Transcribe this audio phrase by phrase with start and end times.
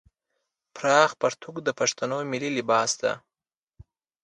[0.75, 3.11] پراخ پرتوګ د پښتنو ملي لباس دی.